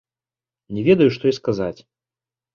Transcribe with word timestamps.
Не 0.77 0.81
ведаю, 0.87 1.07
што 1.17 1.23
і 1.33 1.35
сказаць. 1.41 1.79